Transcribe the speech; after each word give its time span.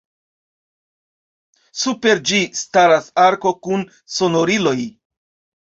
Super 1.83 2.23
ĝi 2.31 2.41
staras 2.63 3.13
arko 3.27 3.55
kun 3.67 3.87
sonoriloj. 4.17 4.77